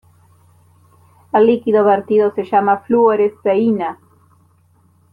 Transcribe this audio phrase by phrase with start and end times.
[1.31, 3.99] El líquido vertido se llama fluoresceína.